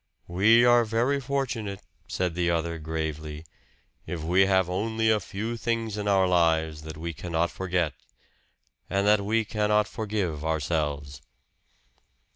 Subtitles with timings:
[0.27, 3.45] "We are very fortunate," said the other gravely,
[4.07, 7.93] "if we have only a few things in our lives that we cannot forget,
[8.89, 11.21] and that we cannot forgive ourselves."